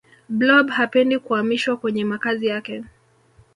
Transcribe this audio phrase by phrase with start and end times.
[0.29, 2.83] blob hapendi kuamishwa kwenye makazi yake